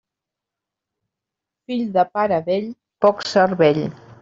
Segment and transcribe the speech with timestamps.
[1.69, 2.67] Fill de pare vell,
[3.07, 3.83] poc cervell.